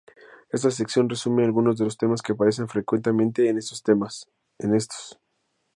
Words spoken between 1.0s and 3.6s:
resume algunos de los temas que aparecen frecuentemente en